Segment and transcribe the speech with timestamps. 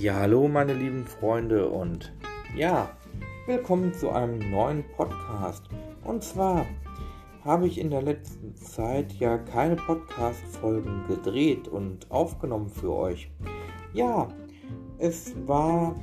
[0.00, 2.12] Ja, hallo meine lieben Freunde und
[2.56, 2.88] ja,
[3.46, 5.64] willkommen zu einem neuen Podcast.
[6.04, 6.66] Und zwar
[7.44, 13.28] habe ich in der letzten Zeit ja keine Podcast-Folgen gedreht und aufgenommen für euch.
[13.92, 14.28] Ja,
[14.98, 15.96] es war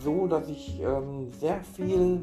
[0.00, 2.20] so, dass ich ähm, sehr viel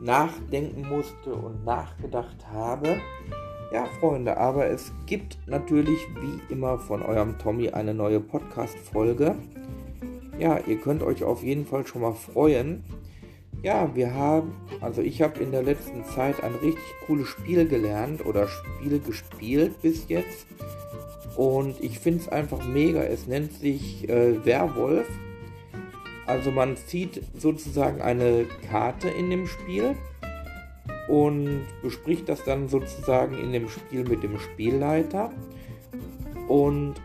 [0.00, 2.98] nachdenken musste und nachgedacht habe
[3.72, 9.34] ja, Freunde, aber es gibt natürlich wie immer von eurem Tommy eine neue Podcast-Folge.
[10.38, 12.82] Ja, ihr könnt euch auf jeden Fall schon mal freuen.
[13.62, 18.24] Ja, wir haben, also ich habe in der letzten Zeit ein richtig cooles Spiel gelernt
[18.24, 20.46] oder Spiel gespielt bis jetzt.
[21.36, 23.02] Und ich finde es einfach mega.
[23.02, 25.08] Es nennt sich äh, Werwolf.
[26.28, 29.96] Also man zieht sozusagen eine Karte in dem Spiel
[31.08, 35.32] und bespricht das dann sozusagen in dem Spiel mit dem Spielleiter.
[36.46, 36.96] Und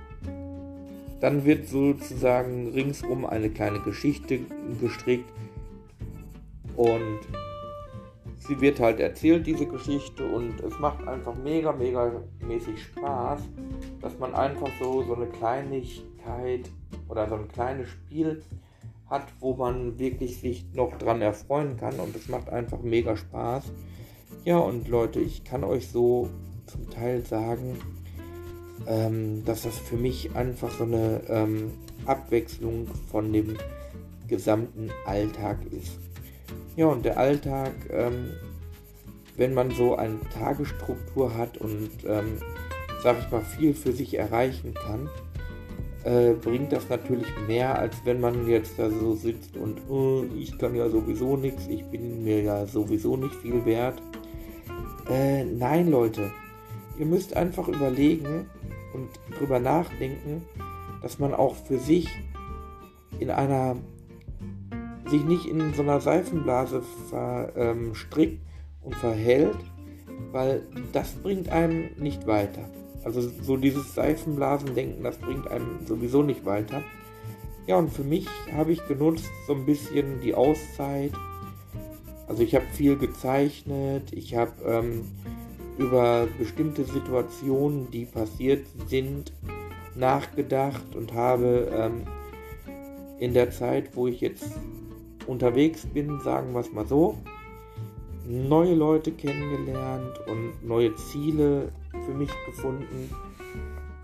[1.22, 4.42] dann wird sozusagen ringsum eine kleine Geschichte
[4.82, 5.32] gestrickt
[6.76, 7.20] und
[8.40, 12.12] sie wird halt erzählt, diese Geschichte, und es macht einfach mega, mega
[12.46, 13.40] mäßig Spaß,
[14.02, 16.70] dass man einfach so, so eine Kleinigkeit
[17.08, 18.42] oder so ein kleines Spiel
[19.14, 23.66] hat, wo man wirklich sich noch dran erfreuen kann und es macht einfach mega Spaß.
[24.44, 26.30] Ja, und Leute, ich kann euch so
[26.66, 27.78] zum Teil sagen,
[28.88, 31.72] ähm, dass das für mich einfach so eine ähm,
[32.06, 33.56] Abwechslung von dem
[34.28, 36.00] gesamten Alltag ist.
[36.76, 38.32] Ja, und der Alltag, ähm,
[39.38, 42.40] wenn man so eine Tagesstruktur hat und, ähm,
[43.04, 45.08] sag ich mal, viel für sich erreichen kann,
[46.04, 50.58] äh, bringt das natürlich mehr, als wenn man jetzt da so sitzt und oh, ich
[50.58, 54.02] kann ja sowieso nichts, ich bin mir ja sowieso nicht viel wert.
[55.10, 56.32] Äh, nein, Leute.
[57.00, 58.48] Ihr müsst einfach überlegen
[58.94, 60.44] und drüber nachdenken,
[61.02, 62.08] dass man auch für sich
[63.20, 63.78] in einer
[65.08, 69.58] sich nicht in so einer Seifenblase verstrickt ähm, und verhält,
[70.32, 72.70] weil das bringt einem nicht weiter.
[73.04, 76.82] Also so dieses Seifenblasendenken, das bringt einem sowieso nicht weiter.
[77.68, 81.14] Ja, und für mich habe ich genutzt so ein bisschen die Auszeit,
[82.28, 85.06] also ich habe viel gezeichnet, ich habe ähm,
[85.78, 89.32] über bestimmte Situationen, die passiert sind,
[89.96, 92.04] nachgedacht und habe ähm,
[93.20, 94.46] in der Zeit, wo ich jetzt
[95.28, 97.18] unterwegs bin, sagen wir es mal so,
[98.26, 101.72] neue Leute kennengelernt und neue Ziele
[102.06, 103.10] für mich gefunden,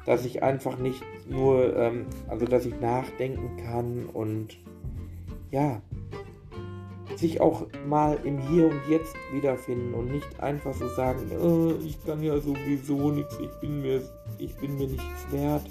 [0.05, 4.57] dass ich einfach nicht nur, ähm, also dass ich nachdenken kann und
[5.51, 5.81] ja,
[7.15, 12.03] sich auch mal im Hier und Jetzt wiederfinden und nicht einfach so sagen, oh, ich
[12.05, 14.01] kann ja sowieso nichts, ich bin mir,
[14.37, 15.65] ich bin mir nichts wert.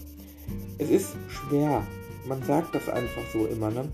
[0.78, 1.82] Es ist schwer.
[2.26, 3.88] Man sagt das einfach so immer, ne?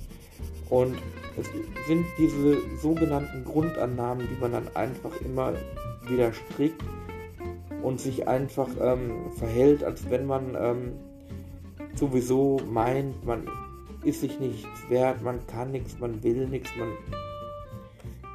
[0.68, 0.96] Und
[1.36, 1.48] es
[1.86, 5.54] sind diese sogenannten Grundannahmen, die man dann einfach immer
[6.06, 6.82] wieder strickt
[7.82, 10.92] und sich einfach ähm, verhält, als wenn man ähm,
[11.94, 13.48] sowieso meint, man
[14.04, 16.88] ist sich nichts wert, man kann nichts, man will nichts, man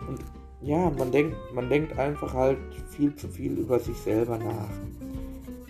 [0.08, 0.20] und
[0.62, 2.58] ja, man denkt, man denkt einfach halt
[2.90, 4.70] viel zu viel über sich selber nach.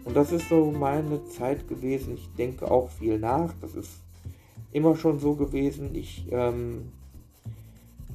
[0.06, 2.16] Und das ist so meine Zeit gewesen.
[2.16, 3.54] Ich denke auch viel nach.
[3.62, 3.92] Das ist
[4.72, 5.94] immer schon so gewesen.
[5.94, 6.92] Ich ähm,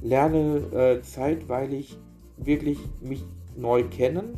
[0.01, 1.97] lerne äh, zeitweilig
[2.37, 3.23] wirklich mich
[3.55, 4.37] neu kennen.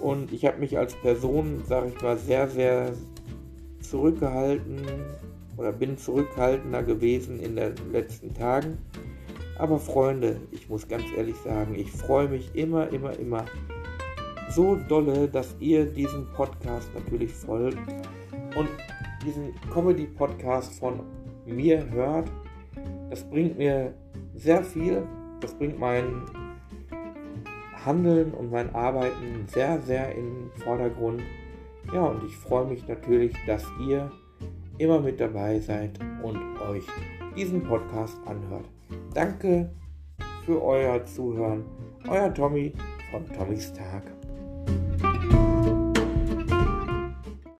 [0.00, 2.92] Und ich habe mich als Person, sage ich mal, sehr, sehr
[3.80, 4.82] zurückgehalten
[5.56, 8.78] oder bin zurückhaltender gewesen in den letzten Tagen.
[9.56, 13.44] Aber Freunde, ich muss ganz ehrlich sagen, ich freue mich immer, immer, immer
[14.50, 17.78] so dolle, dass ihr diesen Podcast natürlich folgt
[18.56, 18.68] und
[19.24, 21.00] diesen Comedy-Podcast von
[21.46, 22.30] mir hört.
[23.14, 23.94] Das bringt mir
[24.34, 25.06] sehr viel.
[25.40, 26.22] Das bringt mein
[27.86, 31.22] Handeln und mein Arbeiten sehr, sehr in den Vordergrund.
[31.92, 34.10] Ja, und ich freue mich natürlich, dass ihr
[34.78, 36.86] immer mit dabei seid und euch
[37.36, 38.68] diesen Podcast anhört.
[39.14, 39.70] Danke
[40.44, 41.62] für euer Zuhören.
[42.08, 42.72] Euer Tommy
[43.12, 44.02] von Tommys Tag.